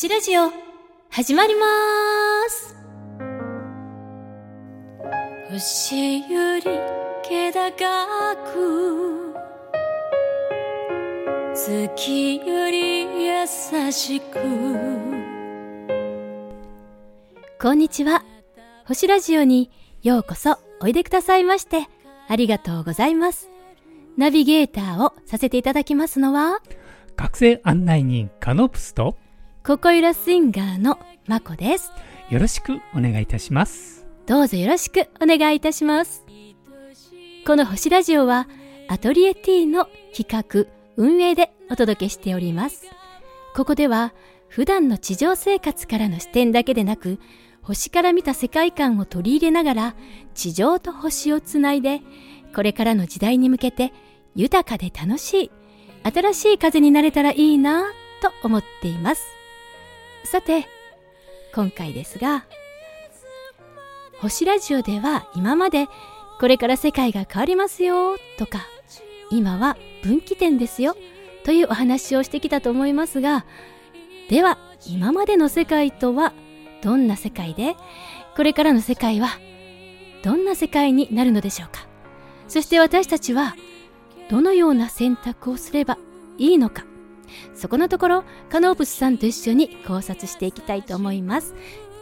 [0.00, 0.52] 星ラジオ
[1.10, 1.66] 始まりま
[2.48, 2.76] す。
[5.50, 6.62] 星より
[7.24, 9.34] 気高く
[11.52, 14.38] 月より優しく。
[17.60, 18.22] こんにちは。
[18.86, 19.68] 星ラジオに
[20.04, 21.88] ようこそおいでくださいまして
[22.28, 23.50] ありがとうございます。
[24.16, 26.60] ナビゲーターをさせていただきますのは
[27.16, 29.16] 学生案内人カノプスと
[29.68, 31.92] ココイラスインガーのまこです。
[32.30, 34.06] よろしくお願いいたします。
[34.24, 36.24] どうぞよろしくお願いいたします。
[37.46, 38.48] この星ラジオは
[38.88, 40.26] アトリエ T の企
[40.66, 42.86] 画運営でお届けしております。
[43.54, 44.14] ここでは
[44.48, 47.18] 普段の地上生活からの視点だけでなく
[47.60, 49.96] 星から見た世界観を取り入れながら
[50.32, 52.00] 地上と星をつないで
[52.54, 53.92] これからの時代に向けて
[54.34, 55.50] 豊かで楽しい
[56.10, 57.84] 新しい風になれたらいいな
[58.22, 59.37] と思っています
[60.30, 60.66] さて
[61.54, 62.44] 今回ですが
[64.20, 65.86] 星ラジオでは今まで
[66.38, 68.66] これから世界が変わりますよとか
[69.30, 70.96] 今は分岐点ですよ
[71.44, 73.46] というお話をしてきたと思いますが
[74.28, 76.34] では今までの世界とは
[76.82, 77.74] どんな世界で
[78.36, 79.28] これからの世界は
[80.22, 81.86] どんな世界になるのでしょうか。
[82.48, 83.54] そして私たちは
[84.30, 85.98] どのような選択をすれば
[86.38, 86.84] いいのか。
[87.54, 91.54] そこのところカノープスさんと一緒に考察していきたいと思います。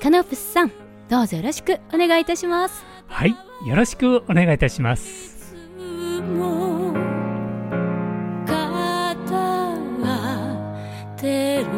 [0.03, 0.73] カノープスさん
[1.09, 2.85] どうぞよろしくお願いいたします。
[3.07, 5.57] はいよろしくお願いいたします。
[5.57, 5.63] は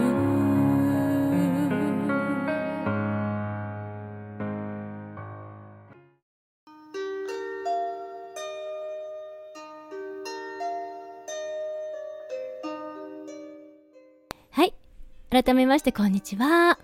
[0.04, 0.07] い
[15.30, 16.78] 改めましてこんにちは。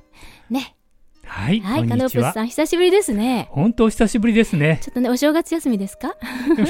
[0.50, 0.76] ね。
[1.24, 2.24] はい、はい、カノーこんにちは。
[2.28, 3.48] プスさん久しぶりですね。
[3.50, 4.78] 本当久しぶりですね。
[4.82, 6.14] ちょっとねお正月休みですか？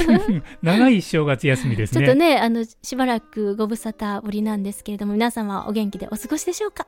[0.63, 2.07] 長い正月休みですね。
[2.07, 6.87] ちょっとねあのしばらくご無沙汰ぶりなんですけれども皆様お元気でお過ごしでしょうか？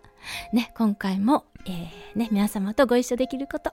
[0.53, 3.73] ね今回も、えーね皆様とご一緒できること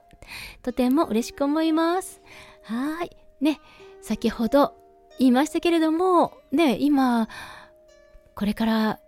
[0.62, 2.20] とても嬉しく思います。
[2.64, 3.16] はい。
[3.40, 3.60] ね
[4.02, 4.74] 先ほど
[5.20, 7.28] 言いましたけれどもね今
[8.34, 8.98] これから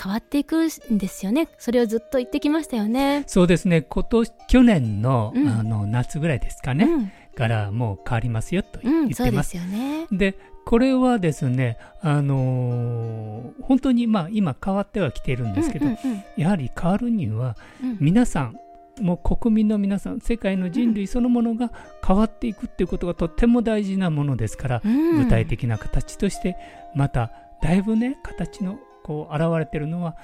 [0.00, 1.48] 変わっていくんですよね。
[1.58, 3.24] それをずっと言ってきましたよね。
[3.26, 3.82] そうですね。
[3.82, 5.48] 今年去年の,、うん。
[5.48, 7.12] あの夏ぐらいですかね、うん。
[7.34, 9.50] からもう変わりますよとうん、言ってます。
[9.50, 10.06] すよね。
[10.12, 15.98] でこれはですねあのー本当にまあ今変わってはきているんですけど、うんうん
[16.36, 17.96] やはり変わるにはうん。
[18.00, 18.56] 皆さん
[19.00, 21.72] もう国民の皆さん世界の人類そのものが
[22.06, 25.24] 変わっていくっていうことがとっても大事なものですから、うん。
[25.24, 26.56] 具体的な形として
[26.94, 30.16] まただいぶね形のこう現れてるのは、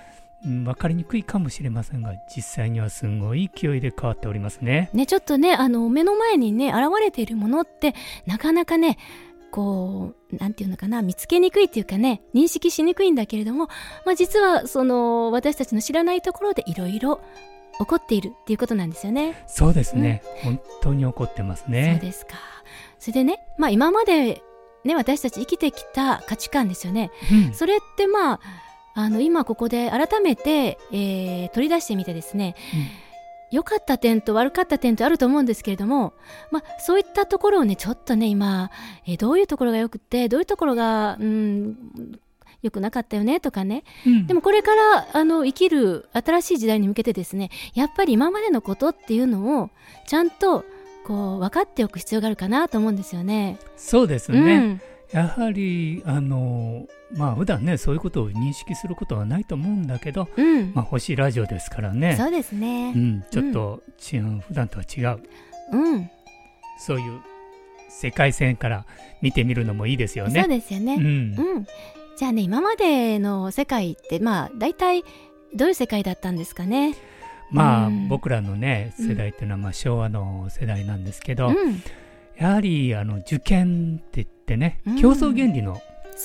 [0.45, 4.91] うん、分かりにくいかもしれませんが実際にはすごい勢いで変わっておりますね。
[4.95, 7.95] ね、ちょっとね、あの、目の前にね、現れているものって、
[8.27, 8.97] なかなかね、
[9.51, 13.69] こう、なんていうのかな、見つけにくいっていうかね、認識しにくいんだけれども、
[14.07, 17.21] まあ実は、その、私たちの知らないところでいろいろ
[17.79, 19.45] 起こっているっていうことなんですよね。
[19.47, 21.99] そうですね、本当に起こってますそうね。
[22.01, 22.37] ですか。
[22.99, 24.43] それでね、まあ今まで、
[24.85, 27.11] ね、私たち生きてきた価値観ですよね。
[27.31, 28.41] うんそれってまあ、
[29.01, 32.55] あの、今ここで改めて、えー取り出してみてですね、
[33.51, 36.13] 良かった点と悪かった点とあると思うんですけれども、
[36.51, 38.71] まあ、そういったところをね、ちょっとね、今、
[39.07, 41.77] えーどういうところが良くて、どういうところが、うん、
[42.63, 43.85] 良くなかったよねとかね。
[44.07, 49.71] うんでもこれから、あの、生きる新しい時代に向けてですね、やっぱり今までのことっていうのを、
[50.07, 50.65] ちゃんと、
[51.07, 53.59] こう、分かっておく必要があるかなと思うんですよね。
[53.77, 54.81] そうですね、うん。
[55.13, 60.73] やはりあのまあ普段ねそういうことを認識することはないと思うんだけど、うん。
[60.75, 62.99] まあ、星ラジオですからねそうですねう。
[62.99, 63.83] ん、ちょっと
[64.13, 65.21] 違う、普段とは違う
[65.73, 66.11] うん。
[66.79, 67.21] そういう
[67.89, 68.87] 世界線から
[69.21, 70.41] 見てみるのもいいですよね。
[70.41, 70.95] そうですよね。
[70.95, 71.67] うんうん、
[72.17, 75.03] じゃあね今までの世界ってまあ大体
[75.55, 76.95] どういう世界だったんですかね？
[77.51, 81.83] まあ、うん僕らのねうん世代っていうのはまあ昭和の世代なんですけど、うん、
[82.39, 85.01] やはりあの受験って言ってね、うん。
[85.01, 85.81] 競争原理の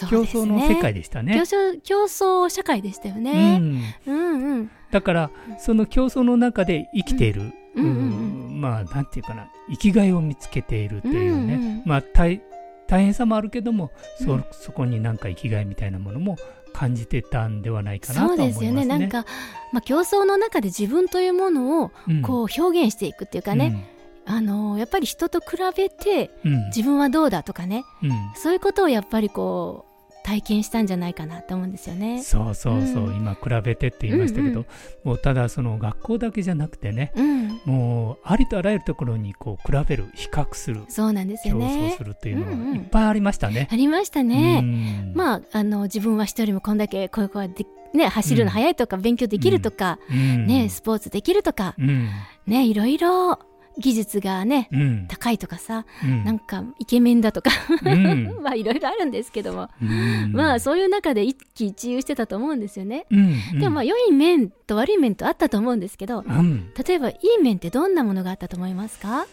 [0.10, 1.36] 競争の世界でしたね。
[1.36, 3.60] 競争競争社会でしたようね。
[3.60, 4.72] ん、うんうん。
[4.92, 7.83] だからその競争の中で生きている、うん。
[7.83, 12.42] うんうんまあなんていうかな生きがいを見つけているというね、うんうんまあ大
[12.88, 13.92] 大変さもあるけども
[14.24, 16.38] そ,、うんそこになんか生きがいみたいなものも
[16.72, 18.54] 感じてたんではないかなと思いますね。
[18.54, 18.86] ですよね。
[18.86, 19.25] なんか
[19.72, 22.22] まあ競争の中で自分というものをうん。
[22.22, 23.94] こう表現していくっていうかね、
[24.27, 28.12] あのやっぱり人と比べてうん、うん自分はどうだとかね、うん。
[28.36, 32.24] そういうことをやっぱりこう体験したんじゃないかなと思うんですよね。
[32.24, 33.16] そうそうそう、うん。
[33.16, 34.66] 今比べてって言いましたけど、うんうん。
[35.04, 42.04] もうただその学校だけじゃなくてねうん、もうありとあらゆるところにこう比べる比較するそうなんです競争よねす。
[42.04, 42.69] るっていうのうんうん。
[42.72, 43.68] はいっぱいありましたね。
[43.72, 44.62] ありましたね。
[44.63, 45.13] うん。
[45.16, 50.48] まああの自分は一人もこんだけこういう子がでね走るの速いとか、勉強できるとか、うん。
[50.48, 52.10] ねスポーツできるとか、うん。
[52.48, 53.39] ねいろいろ
[53.77, 55.06] 技術がねうん。
[55.07, 56.24] 高いとかさ、うん。
[56.24, 57.51] なんかイケメンだとか
[57.83, 58.38] うん。
[58.44, 60.31] まあいろいろあるんですけども、うん。
[60.33, 63.06] まあそういう中で一喜一憂してたと思うんですよね。
[63.12, 63.60] うんうん。
[63.60, 66.72] でもまあ良い面と悪い面とあったと思うんですけど、うん。
[66.88, 69.25] 例えばいい面ってどんなものがあったと思いますか？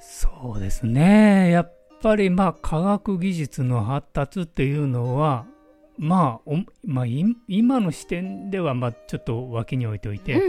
[0.00, 1.50] そうですね。
[1.50, 5.46] やっぱりまあ科学技術の発達っていうのは
[5.98, 10.40] まあおまあ、い今の視点ではまあちょっと脇に置いておいて、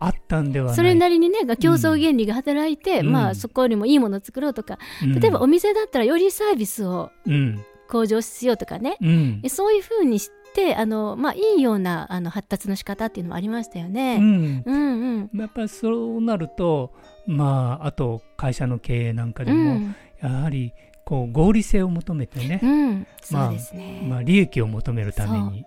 [0.00, 0.76] あ、あったんではない。
[0.76, 3.12] それなりにね競争原理が働いて、うん。
[3.12, 5.20] まあそこよりもいいものを作ろうとか、うん。
[5.20, 7.64] 例えばお店だったらよりサービスをうん。
[7.88, 9.40] 向上しようとかね、うん。
[9.42, 14.18] えそういうふうにしてあの、まあ、いいようなあの発達の仕方っていうのもありましたようね。
[14.18, 14.62] ん。
[14.64, 15.38] うんうん。
[15.38, 16.92] やっぱりそうなると
[17.26, 19.94] まああと会社の経営なんかでうも、ん。
[20.20, 20.72] やはり
[21.08, 24.06] こう合理性を求めてね、うん、まあそうですね。
[24.06, 25.64] まあ、利益を求めるために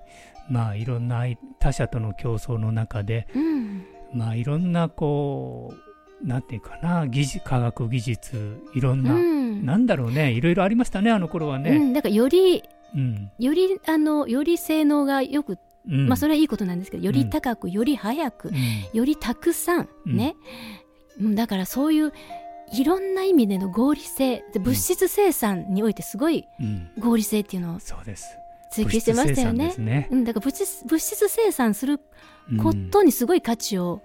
[0.51, 1.23] まあいろんな
[1.59, 3.83] 他社との競争の中でうん。
[4.13, 5.73] まあいろんなこ
[6.23, 9.65] うなんていうかな技術科学技術いろんな、うん。
[9.65, 11.79] なんだろうねいろいろありましたねあの頃はうね。
[11.79, 12.61] ん、だからより
[12.93, 13.31] うん。
[13.39, 15.57] よりあのより性能がよく、
[15.89, 16.07] うん。
[16.07, 18.55] まあそれはいいことなんですけどより高く、より早くうん。
[18.93, 20.17] よりたくさんうん。
[20.17, 20.35] ね、
[21.19, 21.35] うん。
[21.35, 22.13] だからそういう
[22.73, 28.37] いろんな意味での合理性で物質生産においてすごいうん合理性っていうのをそうです。
[28.71, 30.07] 追求してましたよね。
[30.09, 31.99] うん、だから物質物質生産する
[32.49, 34.01] うんことにすごい価値を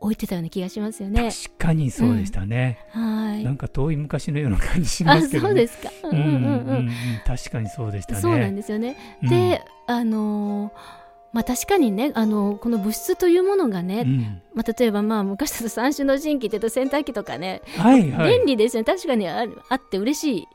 [0.00, 1.30] 置いてたような気がしますよね。
[1.30, 2.78] 確かにそうでしたね。
[2.90, 3.42] はい。
[3.42, 5.48] なんか遠い昔のような感じしまあ、すけど、ね。
[5.48, 5.90] そうですか。
[6.10, 6.76] うんうんうんうん。
[6.76, 6.90] うん
[7.26, 8.20] 確かにそうでしたね。
[8.20, 8.96] そうなんですよね。
[9.22, 11.03] うんで、あのー
[11.34, 18.38] まあ確かにね、あのーこの物質というものがね、うんまあ例えばまあ昔だと三種の神器ってと洗濯機とかね、はいはい。
[18.38, 18.84] 便利ですよね。
[18.84, 20.48] 確かにあるあって嬉しい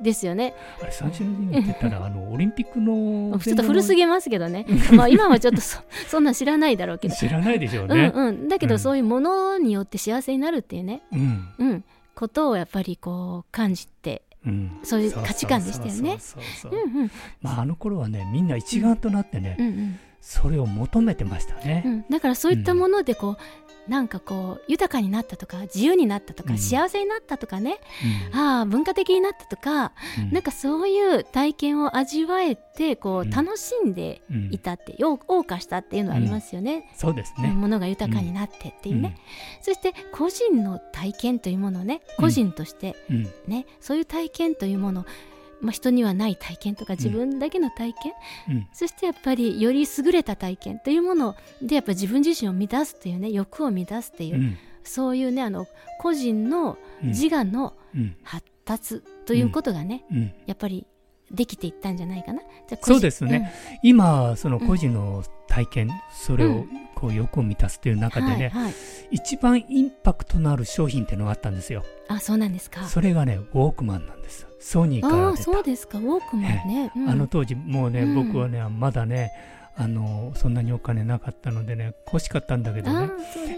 [0.00, 0.54] ですよね。
[0.80, 4.64] あれ三種の神器って言ったらあのオリンピックのちょっと古すぎぎますけどね。
[4.94, 7.16] まあ今はちょっとそ そんなん知らないだろうけど。
[7.16, 8.12] 知らないでしょううんね。
[8.14, 8.48] うん。
[8.48, 11.84] だけうんどそういうものによって幸せになるっていうね、うんうん、
[12.14, 16.18] ことをやっぱりこう感じて、うんそういう価値観でしたよね
[17.42, 21.82] まああの頃はねみんな一丸となってね、うんうんそれを求めてましたね。
[21.84, 23.36] うん、だからそういったものでこう、
[23.90, 26.58] なんかこう豊かになったとか自由になったとか、うん。
[26.58, 27.80] 幸せになったとかね、
[28.32, 28.38] うん。
[28.38, 30.30] ああ文化的になったとか、うん。
[30.30, 33.32] なんかそういう体験を味わえてこうん。
[33.32, 36.88] う楽しんでうんいたって、よ謳歌したっていうのはありますよね。
[36.94, 37.48] そうですね。
[37.48, 39.18] ものが豊かになってっていうね、
[39.60, 43.16] そして個人の体験というものをね個人としてうん。
[43.16, 43.32] うん。
[43.48, 45.04] ね、そういう体験というもの
[45.62, 48.12] まあ、人にはない体験とか自分だけの体験、
[48.48, 48.68] うん。
[48.72, 50.78] そしてやっぱりより優れた体験。
[50.80, 54.58] というものでやっぱ自分自身を満たすっていうね欲を満たすっていう、うん。
[54.84, 55.66] そういうねあの
[56.00, 57.08] 個人のうん。
[57.10, 58.16] 自我のうん。
[58.24, 60.32] 発達ということがね、うん。
[60.46, 60.86] やっぱり
[61.30, 62.42] できていったんじゃないかな。
[62.82, 66.66] そうですね、今その個人の体験、それを
[67.02, 68.74] うんこう欲を満たすといううん中でね、はいはい、
[69.10, 71.84] 一番インパクトのある商品っていうのがあったんですよ。
[72.08, 72.84] あそうなんですか。
[72.84, 74.46] それがねウォークマンなんです。
[74.60, 75.26] ソニーから出た。
[75.26, 75.98] ああそうですか。
[75.98, 76.92] ウォークマンね。
[76.94, 77.10] うん。
[77.10, 78.14] あの当時もうね、うん。
[78.14, 79.32] 僕はねまだね
[79.74, 83.10] あのそんなにお金なかったのでね欲しかったんだけどあね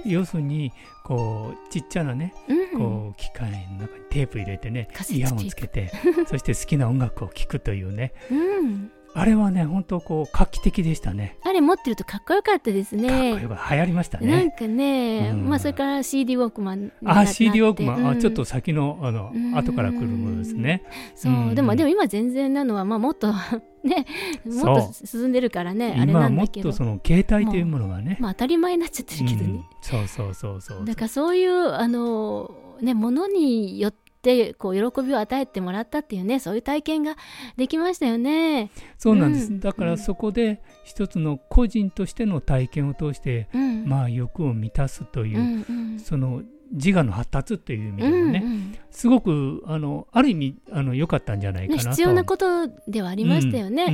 [0.05, 5.91] 要するにこうちっちゃなねうんこう機械の中にテープ入れてねイヤホンつけて
[6.29, 8.13] そして好きな音楽を聴くというね。
[8.31, 11.39] うん、あれはね本当こう画期的でしたね。
[11.43, 13.31] あれ持ってるとかっこよかったですかっこね。
[13.31, 15.49] よく流行りましたなんねかね、うん。
[15.49, 18.09] まあそれから CD ウォークマンあ CD ウォークマン、うん。
[18.09, 19.57] あちょっと先のあのうん。
[19.57, 20.83] 後から来るものですね。
[21.15, 21.55] そう、うん。
[21.55, 23.33] でもでも今全然なのはまあもっと
[23.85, 24.07] ね
[24.45, 26.71] もっと進んでるからねあれなんだけど。
[26.71, 28.17] もっとその携帯というものがね。
[28.19, 29.65] まあ当たり前になっちゃってるけどね、うん。
[29.81, 30.85] そうそうそうそう。
[30.85, 33.95] だからそういうあのねものによっ
[34.25, 37.17] てこう喜びを与えてもらったっていうねそういう体験が
[37.57, 38.71] できましたよね。
[38.99, 39.61] そうなんです、うん。
[39.61, 46.01] だからそこで一つの個人としての体験を通して、うん、まあ欲を満たすというう、んうん。
[46.01, 51.91] その自我の発達という意味でもね、うんうんすごくあのある意味あの良かったんじゃないかねなと。
[51.91, 53.87] 必要なことではありましたよね。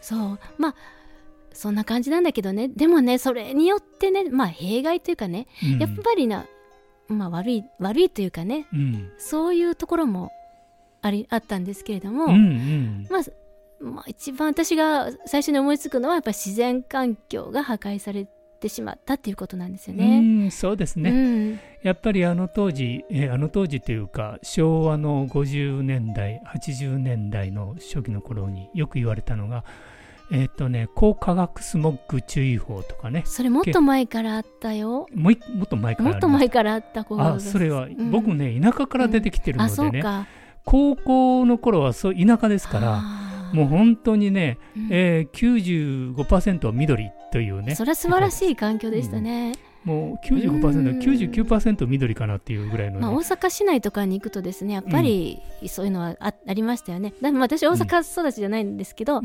[0.00, 0.38] そう。
[0.56, 0.74] まあ
[1.52, 2.68] そんな感じなんだけどね。
[2.68, 5.78] でもねそれによってねまあ弊害というかね、うん。
[5.78, 6.46] やっぱりな、
[7.10, 9.10] まあ、悪い悪いというかねうん。
[9.18, 10.32] そういうところも
[11.02, 13.06] ありあったんですけれども、うんうん。
[13.10, 13.22] まあ
[13.82, 18.26] まあ、一番私が最初に思いつくのはやっぱり自然環境が破壊されっ
[18.60, 20.20] てしまったっていうことなんですようね。
[20.20, 21.60] んそうですね、うん。
[21.82, 29.64] やっぱりあの当時、えーあの当時というか昭和の50年代80年代の初期の頃によく言われたのが
[30.32, 33.22] えっ、とね高化学スモッグ注意報とかね。
[33.26, 35.06] それもっと前からあったよ。
[35.14, 38.10] もういもっと前からもっと前からあった子がたあそれは、ん。
[38.10, 40.26] 僕ね田舎から出てきてるあ、のでね、そうか。
[40.64, 43.02] 高校の頃はそう田舎ですから
[43.52, 44.88] もう本当にね、うん。
[44.90, 47.74] えー、95%は緑というね。
[47.74, 49.52] それは素晴らしい環境でしたね。
[49.84, 57.14] もう95%、99%緑かなっていうぐらいのね、まあ、大阪市内とかに行くとですねやっぱりそういうのはあありましたよね。
[57.20, 59.24] でも私大阪育ちじゃないんですけど、うん。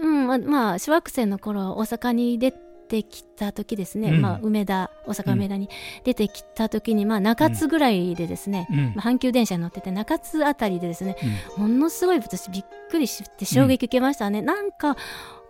[0.00, 4.20] うんまあ、まあ小学生の頃大阪に出てきた時ですね、うん。
[4.22, 5.68] まあ、梅田大阪梅田に
[6.04, 8.92] 出てきた時に、まあ、中津ぐらいでですね、うん。
[8.96, 11.16] まあ阪急電車に乗ってて中津あたりでですね
[11.58, 11.78] うん。
[11.78, 14.96] ものすごい私びっくりして衝撃受けましたね、なんか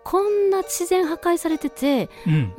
[0.04, 2.54] こんな自然破壊されててうん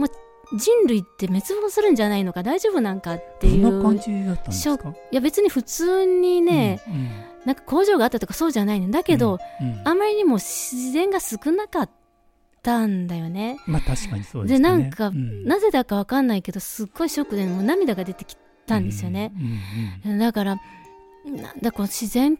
[0.55, 4.89] 人類って滅亡するんじゃないのか大丈夫なんかっていどんな感うじだったんですか？
[5.12, 7.10] いや別に普通にね、うんうん。
[7.45, 8.89] なんか工場があったとかそうじゃないの。
[8.91, 11.89] だけど、うんあまりにも自然が少なかっ
[12.62, 13.57] たんだよね。
[13.67, 14.60] まあ確かにそうですでね。
[14.60, 15.43] なんか、うん。
[15.45, 19.33] なぜだかわかんないけどすっごいショックでもう涙が出てきたんですよね。
[20.05, 20.57] うんうんだから
[21.25, 22.38] なんだこう自然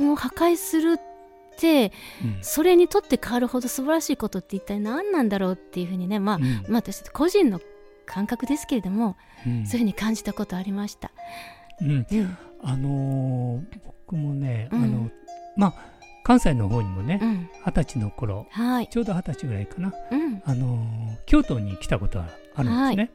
[0.00, 1.07] を破壊するっ
[2.40, 6.42] それにとって変わるほど素晴らしいことって一体何なんだろうっていうふうにねまあ、うん。
[6.68, 7.60] まあ私個人の
[8.06, 9.66] 感覚ですけれども、うん。
[9.66, 11.10] そういうふうに感じたことありました。
[11.80, 12.06] うん。
[12.10, 12.38] うん。
[12.62, 14.84] あのー僕もね、うん。
[14.84, 15.10] あの
[15.56, 15.74] まあ
[16.24, 23.10] 関西の方にもねうん、二十歳の頃はい、ちょうど二十歳ぐらいかな、うん、あのー京都に来たことがあるんですね、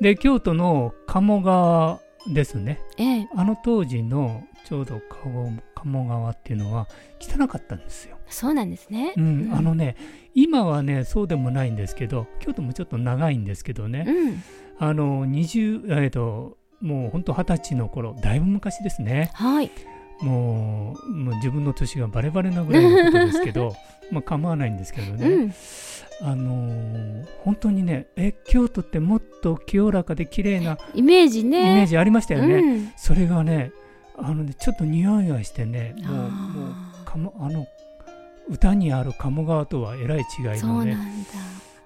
[0.00, 2.00] で京都の鴨川
[2.34, 2.80] ですね。
[2.98, 6.88] ええ、あの当時のちょうど鴨鴨川っていうのは
[7.20, 9.14] 汚かったんですよ、そうなんですね。
[9.16, 9.50] うん。
[9.54, 9.96] あのね
[10.34, 14.42] 今はねそうでもないんですけど京都もちょっと長いんですけどね、うん、
[14.78, 19.30] あの20えっ、ともう本当二十歳の頃だいぶ昔ですね。
[19.34, 19.70] はい、
[20.20, 23.74] もうもう自分の年がバレバレなぐらいのことですけど
[24.10, 25.54] まあ構わないんですけどね、うん、
[26.22, 31.74] あのー本当にねえ京都ってもっと清らかで綺麗なイメージイね。
[31.76, 33.72] メージありましたよね、うん、それがね
[34.18, 37.66] あのねちょっと匂いがしてねもうもうあかもあの
[38.48, 40.96] 歌にある鴨川とはえらい違いのね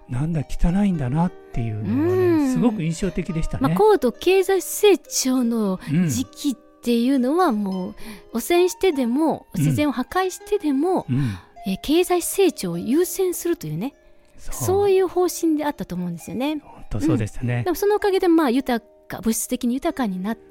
[0.09, 0.21] だ。
[0.21, 3.69] なんだ汚いんだなっていうのがうんねすごく印象的でしたね。
[3.69, 7.95] まあ、高度経済成長のうん時期っていうのはもう
[8.35, 11.17] 汚染してでもうん自然を破壊してでも、うん
[11.67, 13.95] えー経済成長を優先するというね
[14.39, 16.61] そういう方針であったと思うんですよね。
[16.65, 17.71] 本当そうでしたねで。
[17.71, 20.50] もそのおかげでまあ豊か物質的に豊かになっうん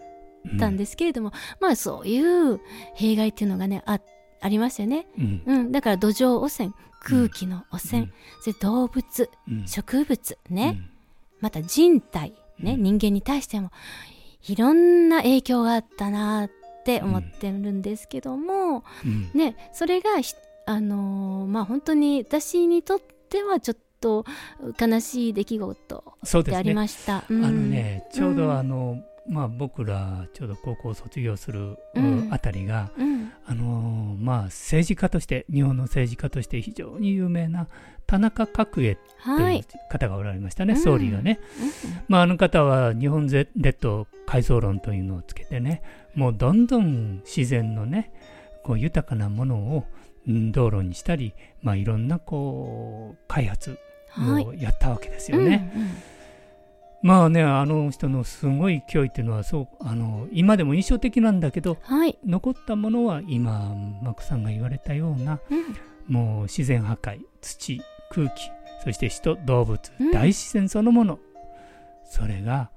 [0.60, 2.60] たんですけれども、まあそういう
[2.96, 4.00] 弊害っていうのがねあ
[4.42, 5.08] ありますよね。
[5.18, 5.44] うん。
[5.46, 9.68] うん、だから土壌汚染空気の汚染、それ動物うん。
[9.68, 10.90] 植物ね、うん。
[11.42, 12.84] また人体ね、うん。
[12.84, 13.72] 人間に対しても
[14.48, 16.50] いろんな影響があったなっ
[16.86, 19.32] て思ってるんですけども、うん。
[19.34, 20.34] ねそれがひ
[20.66, 24.24] あのーまあ本当に私にとってはちょっと
[24.80, 26.74] 悲しい出来事でありそうですね。
[26.74, 27.18] ました。
[27.18, 32.28] あのねちょううんどあのまあ僕らちょうど高校を卒業するうん。
[32.32, 37.68] あたりがうん、あのーまあ政治家として日本の政治家として非常に有名な
[38.06, 39.60] 田中角栄とはいい。
[39.62, 41.40] う方がおられましたね、うん総理がね。
[42.08, 43.48] まあ、あの方は日本列
[43.80, 45.84] 島改造論というのをつけてね、
[46.16, 48.12] もうどんどん自然のね、
[48.64, 49.86] こう豊かなものを
[50.28, 53.78] うん道路にしたり、まあ、いろんなこう開発
[54.18, 54.46] うんはい。
[54.46, 55.72] をやったわけですよね。
[57.02, 66.14] まあね、あの人のすごい勢いっていうのはそうあの今でも印象的なんだけど、はい、残ったものは今、マクさんが言われたような、うん。
[66.14, 68.52] もう自然破壊、土、空気、
[68.84, 70.12] そして人、動物、うん。
[70.12, 71.20] 大自然そのもの、
[72.04, 72.70] それが、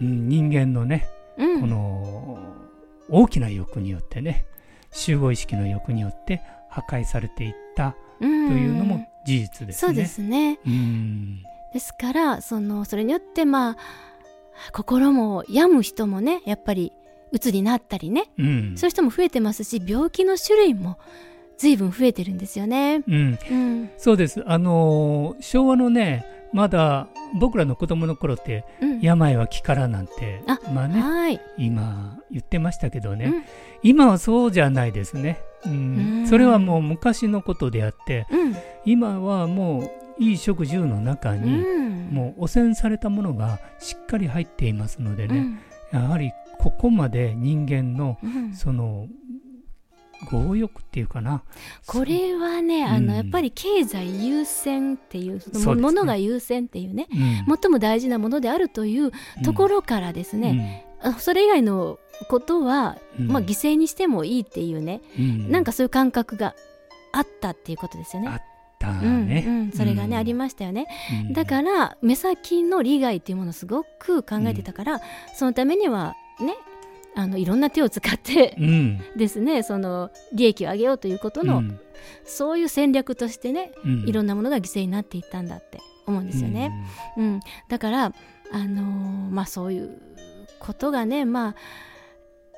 [0.00, 1.60] うん人間のね、うん。
[1.60, 2.38] この
[3.08, 4.46] 大きな欲によってね、
[4.92, 9.88] 集合意識の欲によって破壊されていったとというのも事実ですね。
[9.88, 10.58] そうですね。
[10.66, 11.42] うん
[11.72, 13.76] ですからそのそれによってまあ
[14.72, 16.92] 心も病む人もねやっぱり
[17.32, 18.74] 鬱になったりね、うん。
[18.76, 20.98] そういう人も増えてますし病気の種類も
[21.58, 23.02] 随分増えてるんですよね。
[23.06, 23.90] うん、うん。
[23.96, 24.42] そうです。
[24.46, 27.08] あのー昭和のね、まだ
[27.38, 33.44] 僕らの子供の頃って、うん、病は気からなんて、あまあね、はい、今言ってましたけどね、うん。
[33.82, 35.72] 今はそうじゃないですね、うん。
[35.72, 36.26] うん。
[36.26, 38.56] それはもう昔のことであってうん。
[38.84, 45.58] 今はもういい食住の中うに、ん、もう汚染されたものがしっかり入っていますのでね、
[45.92, 46.00] うん。
[46.00, 48.54] やはりここまで人間のうん。
[48.54, 49.08] その
[50.30, 51.42] 強欲っていうかな。
[51.86, 57.06] これはねあの、うんやっぱり経済優先っていうそのものが優先っていうね
[57.48, 57.56] うん。
[57.60, 59.12] 最も大事なものであるという
[59.44, 61.98] ところからですね、あそれ以外の
[62.30, 63.28] ことは、うん。
[63.28, 65.50] まあ、犠牲にしてもいいっていうね、うん。
[65.50, 66.54] なんかそういう感覚が
[67.12, 68.28] あったっていうことですよね。
[68.28, 68.42] あっ
[68.78, 70.20] たうんね、うん、それがね、うん。
[70.20, 70.86] ありましたよね。
[71.26, 71.32] うん。
[71.32, 75.00] だから目先の利害っていうものをすごく考えてたから、
[75.34, 76.56] そのためにはね
[77.14, 79.00] あのいろんな手を使ってうん。
[79.16, 81.80] ですねその利益を上げようということの、うん。
[82.24, 84.08] そういう戦略としてねうん。
[84.08, 86.72] いろんなものが犠牲になっていったんだって思うんですよね。
[87.16, 87.40] うん。
[87.68, 88.12] だから
[88.52, 90.00] あのーまあそういう
[90.60, 91.54] ことがねまあ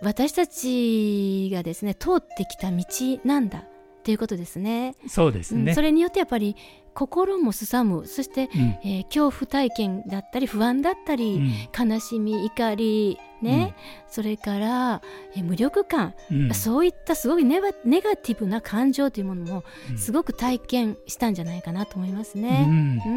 [0.03, 2.85] 私たちがですね通ってきた道
[3.25, 3.65] なんだ
[4.09, 4.95] っていうことですね。
[5.03, 6.57] うんそうですね、うんそれによってやっぱり
[6.95, 8.07] 心もすさむ。
[8.07, 8.61] そして、うん。
[8.83, 11.53] えー恐怖体験だったり不安だったうり、ん。
[11.79, 13.75] 悲しみ怒りね、
[14.09, 15.03] それから、
[15.37, 16.55] えー無力感、うん。
[16.55, 19.99] そういったすごいネガネガティブな感情というものもうん。
[19.99, 22.65] すごく体験したんじゃないかなと思いますうね。
[22.65, 23.15] んうんう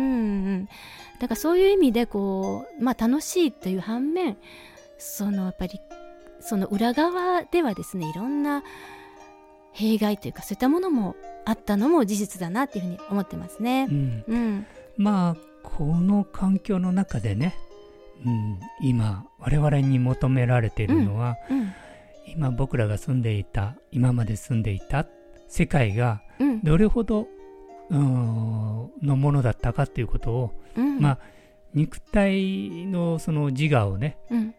[0.57, 0.65] ん、
[1.21, 4.36] だからそういう意味でこう、まあ、楽しいという反面
[4.98, 5.79] そのやっぱり
[6.41, 8.63] その裏側ではですねいろんな
[9.73, 13.87] 弊害というかそういったものもあったのも事実だなっていうふうに思ってますね。
[13.89, 13.93] う。
[13.93, 14.23] ん。
[14.27, 14.65] うん、
[14.97, 17.55] まあこの環境の中でね、
[18.25, 21.73] うん、今我々に求められているのは、うん、
[22.27, 25.05] 今僕らが住んでいた今まで住んでいた
[25.47, 27.27] 世界がうん、どれほど
[27.89, 31.19] うーんのものだったかということを、うん、まあ
[31.73, 34.55] 肉体のその自我をねうん、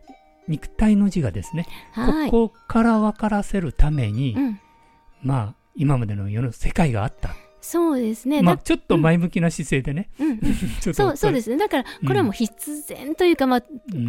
[0.48, 4.60] 肉体の自我ですね、はい、ここから分からせるために、うん、
[5.22, 8.42] まあ今までの世の世界があった、そうですね。
[8.42, 10.40] まあ、だちょっと前向きな姿勢でね、うん
[10.82, 11.56] そうそうですすね。
[11.56, 13.62] だからこれはもう必然というか、まあ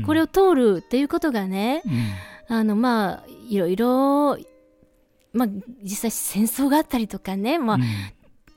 [0.05, 2.55] これを通るっていうことがね、うん。
[2.57, 4.37] あのまあいろいろ
[5.33, 5.47] まあ
[5.83, 7.83] 実際戦争があったりとかね、まあ、うん。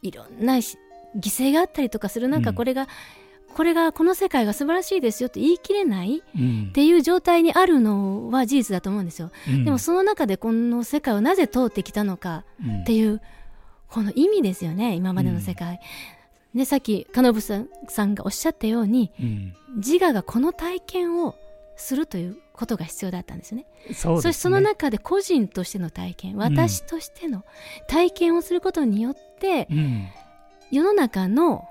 [0.02, 0.78] いろんなし
[1.16, 2.56] 犠牲があったりとかする中、うん。
[2.56, 2.88] これが
[3.56, 6.66] これがこの世界が素晴らしいですよって言い切れないうん。
[6.68, 9.30] っていう状態にあるのは事実だと思うんですよ。
[9.48, 9.64] うん。
[9.64, 12.82] でもその中でこの世界をなぜ通ってきたのかうん。
[12.82, 13.22] っていう
[13.88, 15.80] この意味ですよね今までの世界。
[16.54, 19.54] でさっきカノブさんさんがおっしゃったようにうん。
[19.76, 21.34] 自我がこの体験を
[21.76, 23.66] するということが必要だったんですよね。
[23.86, 24.16] そうですね。
[24.16, 27.42] そしてその中で個人としての体験私としての
[27.88, 30.08] 体験をすることによって、うん。
[30.70, 31.66] 世の中の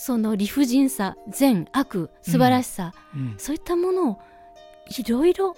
[0.00, 3.34] その理不尽さ善悪素晴らしさ、うん。
[3.36, 4.18] そういったものを
[4.96, 5.56] いろいろ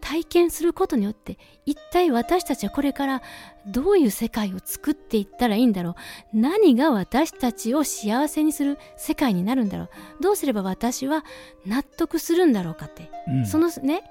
[0.00, 3.22] 体験することによって一体私たちはこれから
[3.66, 5.94] どういう世界を作っていったらいいんだろう。
[6.32, 9.88] 何が私たちを幸せにする世界になるんだろう。
[10.22, 11.24] どうすれば私は
[11.66, 14.04] 納得するんだろうかって、うんそのね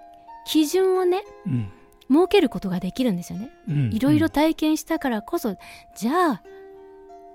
[0.46, 1.72] 基準をねうん。
[2.10, 3.50] 設けることができるんですよね。
[3.70, 3.94] うん。
[3.94, 5.56] いろいろ体験したからこそ、
[5.96, 6.44] じゃあ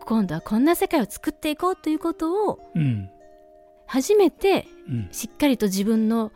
[0.04, 3.10] 今度はこんな世界を作っていこうということをうん。
[3.86, 5.08] 初めてうん。
[5.12, 6.32] しっかりと自分の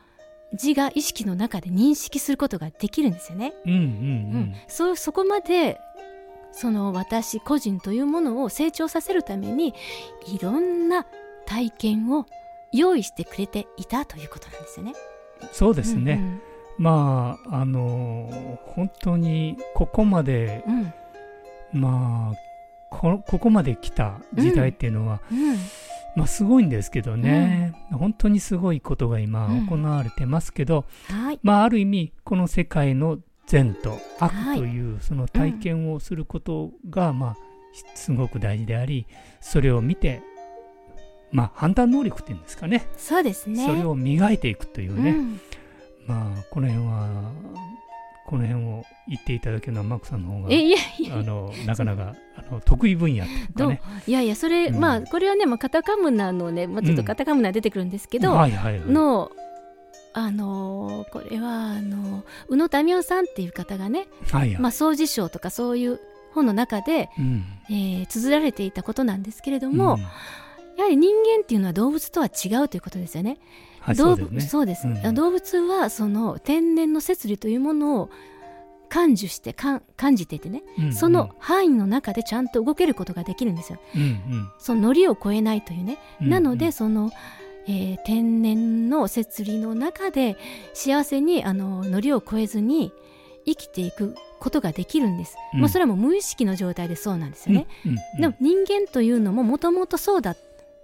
[0.52, 3.52] 自我意識の中で認識することができるんですよね。
[3.64, 4.54] うんうんうん。
[4.68, 5.78] そうそこまで
[6.52, 9.74] その私個人というものを成長させるために
[10.26, 11.06] いろんな
[11.44, 12.26] 体験を
[12.72, 14.94] 用意してくれていたということなんですよね。
[15.52, 16.40] そうですね、うん
[16.78, 20.92] まああのー本当にここまでうん
[21.74, 21.80] うん。
[21.80, 22.45] まあ
[23.00, 25.56] こここまで来た時代っていうのは、うん。
[26.16, 29.66] まあすごいんですけどね、本当にすごいことが今うん。
[29.66, 31.40] 行われてますけど、はい。
[31.42, 34.94] まあある意味この世界の善と悪はいとい。
[34.94, 37.36] うその体験をすることが、まあ
[37.94, 39.06] すごく大事であり
[39.40, 40.22] それを見て
[41.30, 42.88] まあ判断能力っていうんですかね。
[42.96, 43.66] そうですね。
[43.66, 45.40] それを磨いていくというね、うん。
[46.06, 47.32] まあこの辺は
[48.26, 53.24] この辺を言っていただけるのはマークさんの方がえいやいやあのなかなかあの得意分野
[53.56, 53.80] とね。
[54.06, 54.80] いやいやそれ、うん。
[54.80, 58.90] まあこれはね、まあ、カタカムナのね、まあ、ちょっとカタカムナ出てくるんですけど、はいはいはい。
[58.90, 59.30] の
[60.12, 64.60] あのーこれはあの宇野民生さんっていう方がね「はいはい。
[64.60, 66.00] まあ、掃除賞」とかそういう
[66.32, 67.44] 本の中で、うん。
[67.68, 70.00] えー綴られていたことなんですけれども、うん。
[70.76, 73.38] やはり人間っていうのは動物とは違うということですよね。
[73.80, 74.86] はい動物そうです。
[74.88, 75.14] ねうん。
[75.14, 78.10] 動物はその天然の摂理というものを
[78.88, 79.82] 感受して感
[80.14, 83.78] じていてね、うんその範囲の中でちゃんと動けることができるんですよ。
[83.94, 84.50] うんうん。
[84.58, 87.10] そのノリを超えないというね、うんなのでその、
[87.66, 90.36] えー天然の摂理の中で
[90.72, 92.92] 幸せにあのノリを超えずに
[93.44, 95.60] 生きていくことができるんです、うん。
[95.60, 100.36] まあ、それはもう無意識の状態でそうなんですよね、うんうんでも人間というのももともとそうだ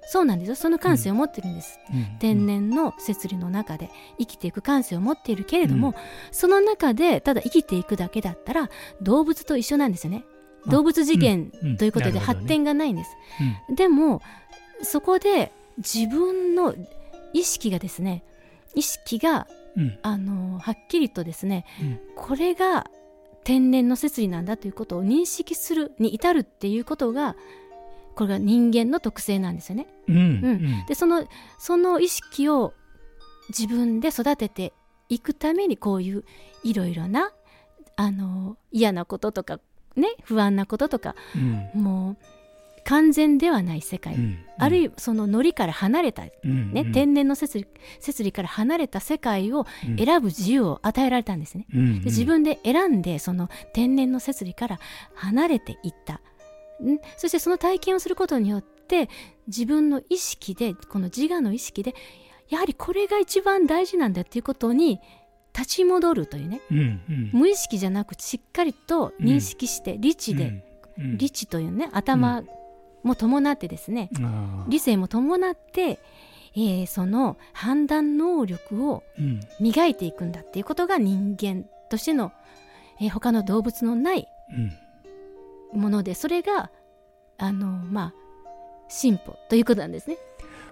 [0.06, 0.54] そうなんですよ。
[0.54, 2.18] その感性を持ってるんです、うん。
[2.18, 5.94] 天然の摂理の中で生きていく感性を持っているけれども、
[6.30, 10.24] その中でただ生きていくだけだったら動物と一緒なんですよね。
[10.66, 11.68] あ動物次元うん。
[11.70, 11.76] うん。
[11.76, 13.10] ということで発展がないんです、
[13.68, 13.74] うん。
[13.74, 14.20] でも
[14.82, 16.74] そこで自分の
[17.32, 18.22] 意識がですね
[18.74, 19.98] 意識がうん。
[20.02, 22.00] あのはっきりとですねうん。
[22.16, 22.86] これが
[23.44, 27.34] 天然の摂理なんだということを認識するに至るっていうことが
[28.14, 29.86] これが人間の特性なんですよね。
[30.08, 30.86] うんうん。
[30.86, 31.26] でその
[31.58, 32.74] その意識を
[33.48, 34.72] 自分で育てて
[35.08, 36.24] いくためにこういう
[36.62, 37.32] いろいろな
[37.96, 39.60] あの嫌なこととか
[39.96, 41.82] ね不安なこととかうん。
[41.82, 42.16] もう
[42.84, 44.38] 完全ではない世界、うん。
[44.58, 47.66] あるいはそのノリから離れた、ねうん天然の摂理
[48.00, 49.96] 摂理から離れた世界をうん。
[49.96, 51.66] 選ぶ自由を与えられたんですね。
[51.72, 52.00] うん。
[52.00, 54.80] で自分で選んでその天然の摂理から
[55.14, 56.20] 離れていった
[56.80, 59.08] んそしてその体験をすることによって
[59.46, 61.94] 自分の意識でこの自我の意識で
[62.48, 65.00] やはりこれが一番大事なんだっていうことに
[65.54, 66.60] 立ち戻るというね。
[66.70, 67.30] うんうん。
[67.32, 70.62] 無意識じゃなくしっかりと認識して理知で、
[70.98, 71.18] うんうん。
[71.18, 72.42] 理知というね頭
[73.02, 75.98] も伴ってですね、あー理性も伴って、
[76.54, 79.40] えーその判断能力をうん。
[79.60, 82.32] 磨いていくんだっていうことが人間としての、
[83.00, 84.72] えー他の動物のないうん
[85.72, 86.70] ものでそれが
[87.38, 88.14] あのまあ
[88.88, 90.18] 進歩ということなんですね。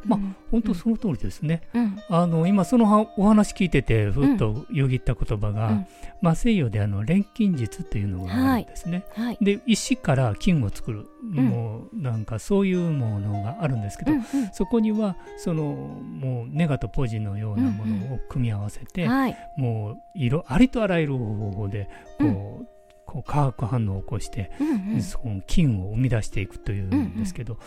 [0.04, 0.36] まあうん。
[0.50, 1.62] 本当その通りですね。
[1.74, 1.98] うん。
[2.08, 5.86] あの今そのはお話聞いててふっとよぎった言葉が、うん。
[6.20, 9.04] まあ、西洋であの錬金術っていうのがあるんですね。
[9.14, 9.38] はい。
[9.40, 11.34] で石から金を作る、ん。
[11.34, 19.36] もうなんかそういうものがあるんですけど、うんそこにはそのもうネガとポジのようなものを組み合わせて、うんはい。
[19.56, 22.66] もう色ありとあらゆる方法でこう,、
[23.11, 25.03] こう化学反応を起こして、うんうん。
[25.03, 27.59] その金を生み出していくというんですけど、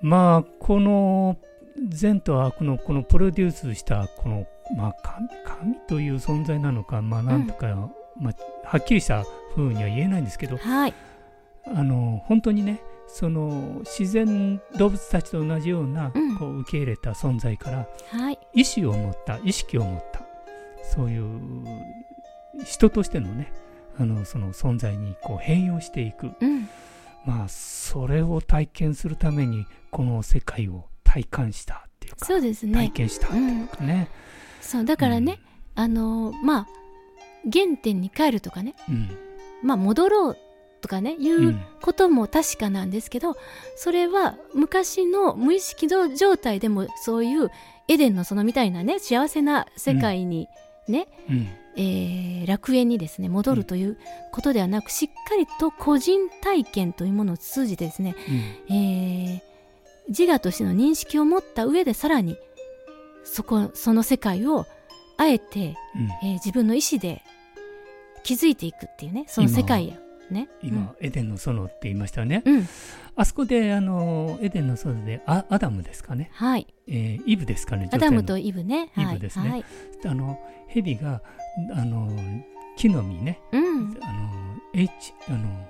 [0.00, 1.36] まあこの
[1.88, 9.24] 善と悪のこのプロデュースしたこの、まあ、神神という存在なのかまあなんとか、まあ、はっきりした
[9.54, 10.94] 風には言えないんですけどはい。
[11.66, 16.38] あの本当にねその自然動物たちと同じような、うん。
[16.38, 18.38] こう受け入れた存在からはい。
[18.54, 20.22] 意志を持った意識を持った
[20.82, 21.40] そういう
[22.64, 23.52] 人としてのね
[24.00, 26.30] あのその存在にこう変容していく。
[26.40, 26.68] うん。
[27.26, 32.90] まあそれを体験するためにこの世界を体感したっていうかそうです体ね。
[32.94, 34.08] 験したっていうかね。
[34.62, 35.38] そうだからね、
[35.74, 36.66] あのまあ
[37.52, 38.74] 原点に帰るとかね。
[38.88, 39.08] うん。
[39.62, 40.36] まあ戻ろう
[40.80, 43.36] とかねいううんことも確かなんですけど
[43.76, 47.50] それは昔の無意識状態でもそういう
[47.88, 50.48] エデンの園みたいなね幸せな世界に
[50.88, 53.98] ね、うんえー楽園にですね戻るという
[54.32, 58.16] ことではなく、しっかりと個人体験というものを通じてですね、
[58.68, 59.50] うんえー
[60.08, 62.36] 自我としての認識を持った上でさらに
[63.22, 64.66] そこその世界を
[65.16, 65.76] あえて、
[66.22, 67.22] うんえー自分の意思で
[68.24, 69.94] 気づいていくっていうねその世界や
[70.30, 70.48] ね。
[70.62, 72.42] 今、エデンの園って言いましたよね。
[72.44, 72.68] うん、うん
[73.20, 78.90] あそこであのエデンの園であアダムですかね、はいえーイブですかねアダムとイブね。
[78.94, 79.04] はい。
[79.04, 79.64] イブですねはい。
[80.06, 81.20] あのヘビが
[81.74, 82.08] あの
[82.78, 83.98] 木の実ねうん。
[84.02, 84.30] あの
[84.72, 85.68] H あの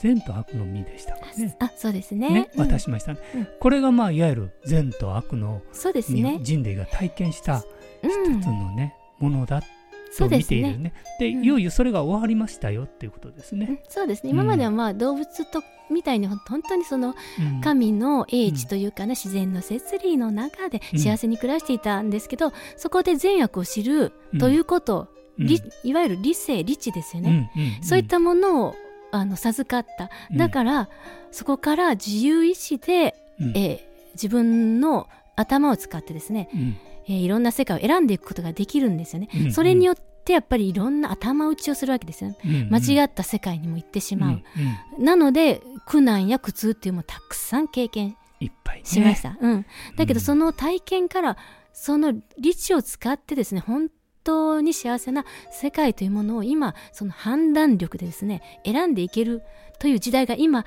[0.00, 1.54] 善と悪の実でしたかね。
[1.60, 2.30] あ、そうですね。
[2.30, 6.40] ね、うん渡しましたね、うんこれがまあいわゆる善と悪のそうですにね。
[6.42, 7.62] 人類が体験した
[8.02, 8.46] うん一つ。
[8.46, 9.66] のね、ものだと
[10.12, 10.56] そうですね。
[10.56, 10.92] 見ているね。
[11.20, 13.66] でうんいよいよそれが終わりましたよっていうことですね。
[13.68, 14.30] うんそうですね。
[14.30, 17.60] 今まではまあ動物とみたいに本当にそのうん。
[17.60, 20.98] 神の英知というかね、自然の摂理の中でうん。
[20.98, 25.46] 幸せに暮らしていたんですけど、そこで善悪を知るということ、うん。
[25.46, 27.82] 理いわゆる理性理知ですよね、うんうんうん。
[27.82, 28.74] そういったものを
[29.12, 30.10] あの授かった。
[30.30, 30.36] うん。
[30.36, 30.88] だから、
[31.30, 33.48] そこから自由意志で、うん。
[33.56, 36.76] えー自分の頭を使ってですね、うん。
[37.06, 45.04] えーいろんな世界を選んでいくことができるんですよね、うんそれによってやっぱりいろんな頭打ちをするわけですよ、うん間違った世界にも行ってしまう、うんうん。
[45.04, 48.84] なので苦難や苦痛っていうのもたくさん経験いっぱいね。
[48.84, 50.18] しました、うん、だけうん。
[50.18, 51.36] どその体験から
[51.72, 53.88] その理知を使ってですね本
[54.24, 59.42] 当に幸せな世界というものを今その判断力でですね選んでいける
[59.78, 60.64] という時代が今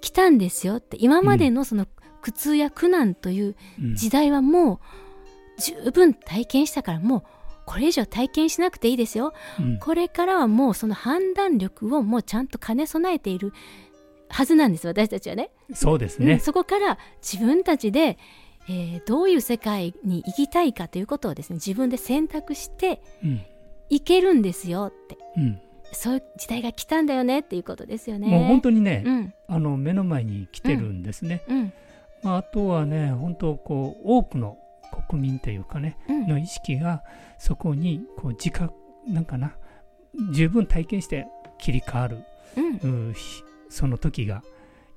[0.00, 0.96] 来たんですよって。
[1.00, 1.86] 今までのその
[2.22, 3.94] 苦痛や苦難といううん。
[3.94, 4.78] 時代はもう
[5.60, 7.22] 十分体験したからもう
[7.66, 9.34] これ以上体験しなくていいですよ。
[9.58, 9.78] うん。
[9.78, 13.52] これからはもうその判断力をもうちゃんと兼ね備えている
[14.28, 15.50] はずなんです私たちはね。
[15.74, 16.34] そうですね。
[16.34, 18.18] うんそこから自分たちで、
[18.68, 23.42] えーどういう世界に行きたいかということをですね自分で選択してうん。
[23.88, 25.18] いけるんですよって。
[25.36, 25.60] うん。
[25.92, 28.28] そういう時代が来たんだよねっていうことですよね。
[28.28, 29.34] もう本当にね、うん。
[29.48, 31.42] あの目の前に来てるんですね。
[31.48, 31.72] うん。
[32.22, 34.58] まあ、あとはね本当こう多くの
[35.08, 36.26] 国民というかねうん。
[36.28, 37.02] の意識が
[37.38, 38.74] そこにこう自覚
[39.06, 39.56] なんかな
[40.32, 41.26] 十分体験して
[41.58, 42.24] 切り替わる
[42.82, 43.14] うん。
[43.68, 44.42] その時が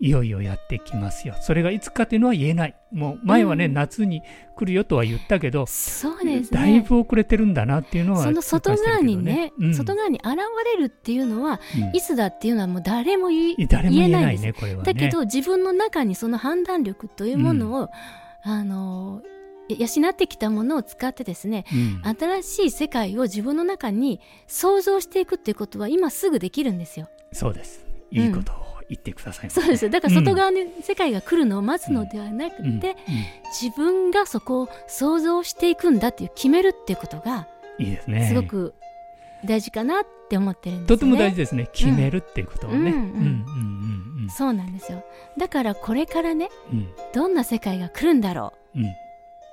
[0.01, 1.35] いよいよやってきますよ。
[1.41, 2.75] それがいつかというのは言えない。
[2.91, 3.73] もう前はね、うん。
[3.73, 4.21] 夏に
[4.55, 6.59] 来るよとは言ったけど、そうですね。
[6.59, 9.73] だいぶ遅れてるんだなっていうのはその外側にね、うん。
[9.73, 10.37] 外側に現
[10.77, 11.95] れるっていうのは、うん。
[11.95, 14.93] いつだっていうのはもう誰も言い誰も言えないねこれはね。
[14.93, 17.89] だけど自分の中にその判断力というものを、
[18.43, 19.21] あの
[19.77, 22.15] 養ってきたものを使ってですねうん。
[22.17, 27.07] 新しい世界を自分の中に想像していくっていうことは今すぐできるんですよ。
[27.31, 27.85] そうです。
[28.11, 28.55] いいことを
[28.89, 29.45] 言ってください。
[29.45, 29.85] まそうです。
[29.85, 32.71] よだから外側に世界が来るのを待つのではなくて、うん。
[32.71, 32.89] うん。
[33.61, 38.27] 自分がそこを想像していくんだっていう決めるっていうことがいいですね。
[38.27, 38.73] すごく
[39.45, 40.97] 大事かなって思ってるんですね。
[40.97, 41.69] とても大事ですね。
[41.71, 42.85] 決めるっていうことをね、うん。
[42.85, 44.29] うんうんうんうん。
[44.29, 45.03] そうなんですよ。
[45.37, 46.87] だからこれからねうん。
[47.13, 48.79] どんな世界が来るんだろう。
[48.79, 48.85] うん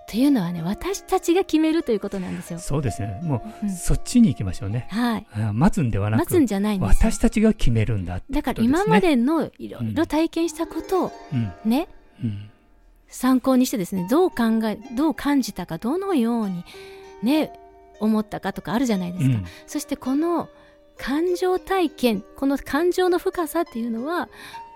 [0.09, 2.59] というのはね私たちが決めるということなんですよ。
[2.59, 3.21] そうですね。
[3.25, 3.71] もう、うん。
[3.71, 4.87] そっちに行きましょうね。
[4.91, 5.27] はい。
[5.33, 7.11] あ待つんではなく待つんじゃないんですよ。
[7.11, 8.33] 私たちが決めるんだって。
[8.33, 11.71] だから今までのいろいろ体験したことをうん。
[11.71, 11.89] ね、
[12.23, 12.51] うん。
[13.09, 16.65] 参考にしてですねどう考えどう感じたかどのように
[17.23, 17.53] ね
[18.01, 19.45] 思ったかとかあるじゃないですか、うん。
[19.67, 20.49] そしてこの
[20.99, 24.29] 感情体験この感情の深さっていうのは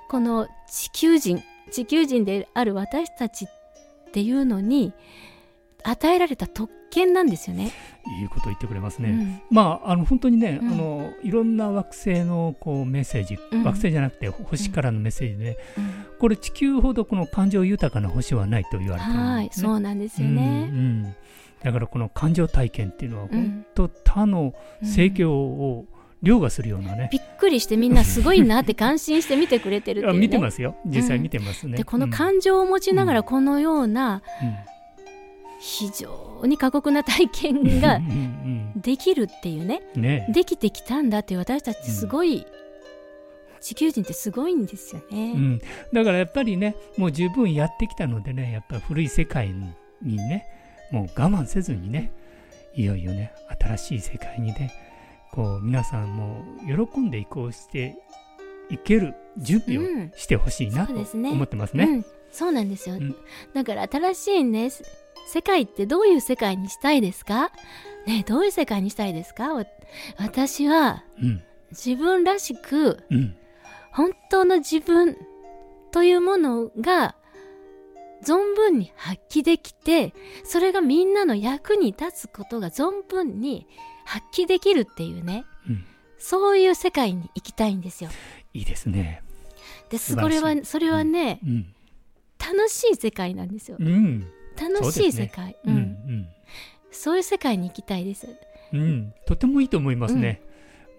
[0.08, 3.46] この地球人地球人である私たち
[4.10, 4.92] っていうのに
[5.84, 7.70] 与えられた特権なんですよね。
[8.20, 9.40] いいこと言ってくれますね、うん。
[9.50, 10.68] まああの本当にね、うん。
[10.72, 13.62] あのいろんな惑星のこうメッセージ、うん。
[13.62, 16.18] 惑星じゃなくて星からのメッセージで、うん。
[16.18, 19.66] これ地球ほどこの感情豊かな星はないと言われてるんはいですね。
[19.68, 20.68] そうなんですようんね。
[20.70, 21.14] うん。
[21.62, 23.30] だからこの感情体験っていうのはうん。
[23.30, 25.86] 本当他の盛況を
[26.22, 30.76] 凌駕するようなね、びっくりしてみんなすごいなって感心して見てくれてるっていう、ね、 あ見てますよ。
[30.84, 31.78] 実際見てますね。
[31.78, 32.10] でこのうん。
[32.10, 34.54] 感情を持ちながらこのようなうん
[35.62, 38.72] 非常に過酷な体験がうん。
[38.76, 39.82] できるっていうね。
[39.94, 40.26] うんね。
[40.30, 42.46] できてきたんだって私たちすごい、
[43.60, 45.32] 地球人ってすごいんですよね。
[45.32, 45.60] うん、
[45.92, 49.50] だからやっぱりねもう十分やってきたのでねやっぱり古い世界
[50.02, 50.46] にね
[50.90, 52.10] もう我慢せずにね
[52.74, 54.72] いよいよね新しい世界にね
[55.32, 57.96] こう皆さんも喜んで移行して
[58.68, 60.12] いける準備をうん。
[60.16, 61.84] してほしいなと思ってますね。
[61.84, 63.16] うん、そうなんですよ、うん。
[63.54, 64.84] だから新しいねす
[65.26, 67.52] 世界ってどういう世界にしたいですか？
[68.06, 69.54] ねどういう世界にしたいですか？
[69.54, 69.64] わ
[70.18, 71.42] 私はうん。
[71.70, 73.36] 自分らしくうん。
[73.92, 75.16] 本当の自分
[75.92, 77.14] というものが
[78.22, 80.12] 存分に発揮できて
[80.44, 83.66] それがみんなの役に立つことが存分に
[84.04, 85.84] 発揮できるっていうねうん。
[86.18, 88.10] そういう世界に行きたいんですよ。
[88.52, 89.22] いいですね。
[89.88, 91.74] でそれはそれはね、うん。
[92.38, 93.76] 楽しい世界なんですよ。
[93.80, 94.26] うん。
[94.60, 95.56] 楽しい世界。
[95.64, 95.76] ううん。
[95.76, 96.28] ん
[96.92, 98.28] そういう世界に行きたいです。
[98.72, 98.80] うん。
[98.80, 100.42] うん、とてもいいと思いますね。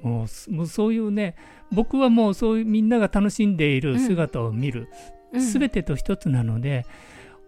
[0.02, 1.36] もうすもうそういうね
[1.72, 4.90] 僕はもうそういうみんなが楽しんでいる姿を見る、
[5.32, 5.42] うん。
[5.42, 6.86] すべてと一つなので、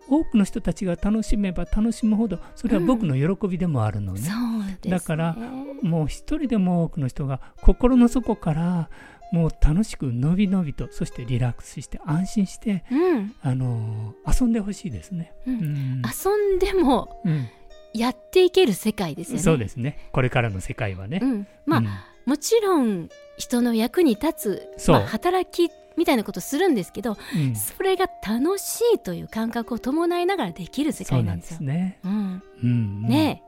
[0.09, 4.91] 多くの人たちが楽しめば楽しむほどそれは僕の喜びでもあるのね、そうです、ね。
[4.91, 5.37] だから
[5.81, 8.89] もう一人でも多くの人が心の底から
[9.31, 15.33] もう楽しくのびのびとそしてリラックスして安心して、うん、あのー遊んでほしいですね。
[15.47, 15.53] うん。
[15.53, 16.01] うん。
[16.03, 17.47] 遊んでもうん。
[17.93, 19.43] やっていける世界ですよね。
[19.43, 20.09] そうですね。
[20.11, 21.19] これからの世界はね。
[21.21, 21.87] うん、まあ、うん。
[22.25, 24.95] もちろん人の役に立つ、そう。
[24.97, 27.55] まあ、働きみたいなことするんですけど、うん。
[27.55, 31.57] それが楽しいという感覚を伴いながらできる世界なんんですよ。
[31.57, 31.99] すね。
[32.03, 33.01] うん、うんうん。
[33.03, 33.43] ね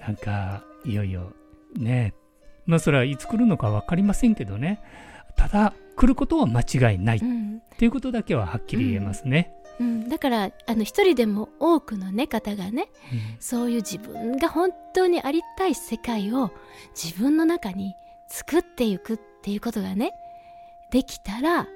[0.00, 1.32] なんかいよいよ
[1.76, 2.14] ね。
[2.66, 4.80] まあそれはいつ来るのか分かりませんけどね。
[5.36, 7.18] ただ来ることは間違いない。
[7.18, 7.60] っうん。
[7.78, 9.52] ていうことだけははっきり言えますね。
[9.80, 13.36] うん、だからあの一人でも多くの、ね、方がねうん。
[13.40, 16.52] そういう自分が本当にありたい世界を
[16.94, 17.94] 自分の中に
[18.28, 20.12] 作っていくっていうことがね
[20.94, 21.66] できたら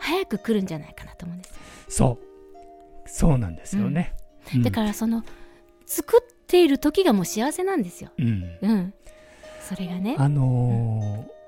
[0.00, 1.54] 早く来るんじゃないかなと思うんです。
[1.88, 4.16] そうそうなんですよね。
[4.52, 5.22] うんだからその
[5.86, 8.10] 作っている時がもう幸せなんですよ。
[8.18, 8.94] うんうん。
[9.60, 10.16] それがね。
[10.18, 11.42] あのー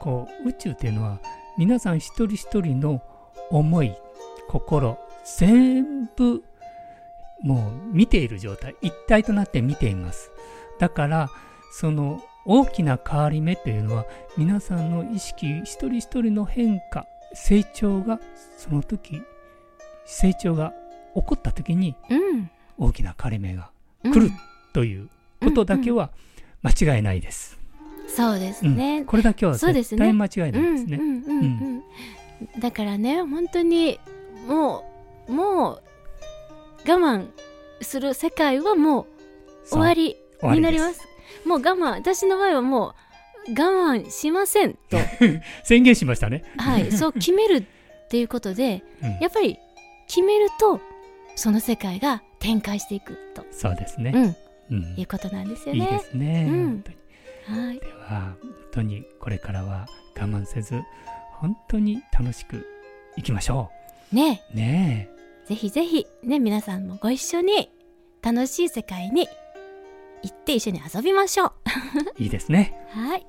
[0.00, 1.20] こう宇宙っていうのは
[1.58, 3.02] 皆さん一人一人の
[3.50, 3.94] 思い
[4.48, 4.98] 心
[5.38, 6.42] 全部
[7.42, 10.30] もう見ている状態一体となって見ています
[10.78, 11.28] だから
[11.74, 18.20] その大きな変わり目というのは皆さんの意識一人一人の変化成長が
[18.56, 19.22] その時
[20.04, 20.72] 成長が
[21.14, 22.50] 起こった時にうん。
[22.78, 23.70] 大きな変わり目が
[24.04, 24.30] うん来る
[24.72, 25.08] という
[25.42, 26.10] ことだけは
[26.62, 27.58] 間違いないです、
[28.08, 29.04] そうですうんね。
[29.04, 30.96] これだけは絶対間違いないですね。
[30.96, 31.82] うんうんうん
[32.54, 32.60] うん。
[32.60, 34.00] だからね本当に
[34.46, 34.84] も
[35.28, 35.82] うもう
[36.90, 37.28] 我慢
[37.82, 39.06] する世界はもう
[39.68, 41.06] 終わりになります
[41.44, 42.94] もう我慢私の場合はも
[43.48, 44.98] う我慢しませんと
[45.64, 46.44] 宣言しましたね。
[46.56, 49.58] はいそう決めるっていうことでうんやっぱり
[50.06, 50.80] 決めると
[51.36, 54.12] その世界が展開していくと、そうですね。
[54.14, 54.36] うん、
[54.70, 55.98] うんいうことなんですよいいでね。
[56.00, 56.46] すね。
[56.48, 56.96] うん本当に
[57.66, 60.82] はい、では本当にこれからは我慢せず
[61.32, 62.66] 本当に楽しく
[63.16, 63.70] いきましょ
[64.12, 64.56] ねう。
[64.56, 65.08] ね
[65.46, 67.70] ぜひぜひね皆さんもご一緒に
[68.22, 69.28] 楽しい世界に
[70.22, 71.52] 行って一緒に遊びましょう。
[72.18, 72.74] え、 いいですね。
[72.90, 73.26] はい。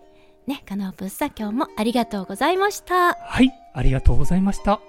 [0.47, 3.13] ね、カノープスさん今日もありがとうございました。
[3.13, 4.81] はい、ありがとうございました。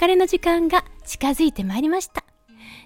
[0.00, 2.24] 別れの時間が近づいてまいりました。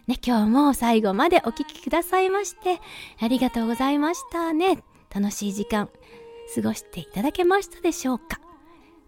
[0.08, 2.80] ね、今日も最後までお聞きくださいまして、
[3.20, 4.82] ありがとうございましたね。
[5.14, 5.88] 楽しい時間、
[6.56, 8.40] 過ごしていただけましたでしょうか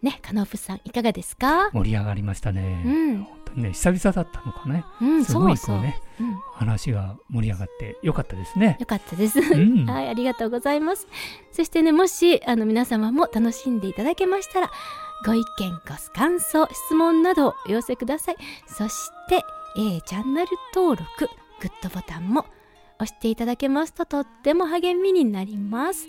[0.02, 1.72] ね、カノープさんいかがですか？
[1.72, 2.80] 盛り上がりましたね。
[2.86, 4.84] うん、本当にね、久々だったのかね。
[5.02, 5.76] うん、すごそうそう。
[5.78, 8.76] いこうね、うん、話が盛り上がってよかったですね。
[8.78, 9.40] よかったです。
[9.40, 11.08] ん はい、ありがとうございます。
[11.50, 14.70] そしてね、もしあの皆様も楽しんでいただけましたら、
[15.24, 18.36] ご意見、ご感想、質問などをお寄せください。
[18.66, 19.42] そして、
[19.76, 21.28] えーチャンネル登録、
[21.60, 22.46] グッドボタンも
[22.98, 26.08] 押していただけますととっても励みになります。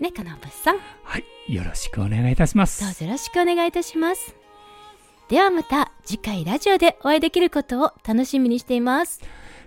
[0.00, 2.84] ね、かなぶさん、どはい、よろしくお願いいたします。
[2.90, 4.34] うぞよろしくお願いいたします。
[5.28, 9.20] ではまた次回ラジオでお会いできることを楽しみにしています。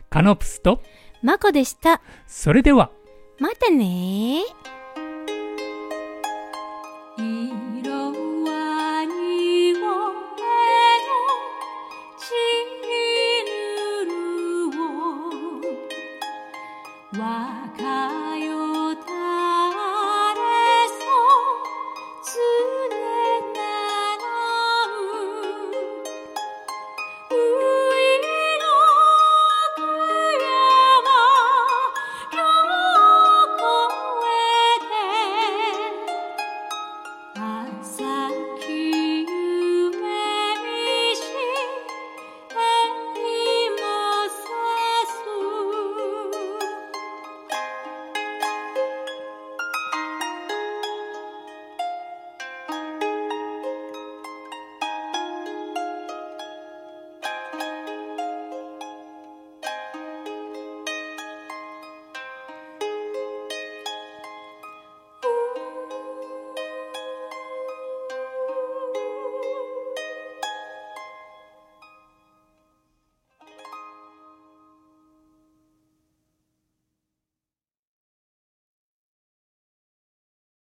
[0.10, 0.82] カノプスと、
[1.22, 2.02] まこでした。
[2.28, 2.92] それでは。
[3.40, 4.81] またねー。